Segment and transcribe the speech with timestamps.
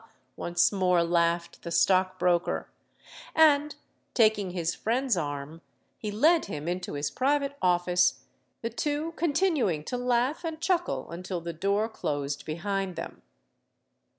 [0.35, 2.67] once more laughed the stockbroker;
[3.35, 3.75] and,
[4.15, 5.61] taking his friend's arm,
[5.95, 8.23] he led him into his private office,
[8.63, 13.21] the two continuing to laugh and chuckle until the door closed behind them.